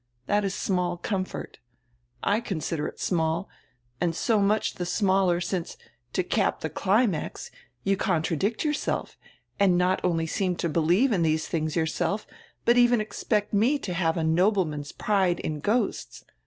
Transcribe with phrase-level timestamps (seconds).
[0.25, 1.59] That is small comfort.
[2.23, 3.47] I consider it small,
[4.01, 5.77] and so much die smaller, since,
[6.13, 7.51] to cap die climax,
[7.83, 9.15] you con tradict yourself,
[9.59, 12.25] and not only seem to believe in diese things yourself,
[12.65, 16.25] but even expect me to have a nobleman's pride in ghosts.